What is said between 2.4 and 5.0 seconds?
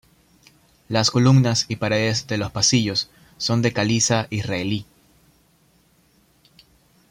pasillos son de caliza israelí.